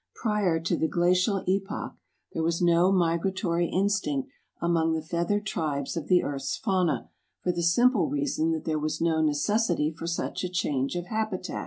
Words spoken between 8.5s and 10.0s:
that there was no necessity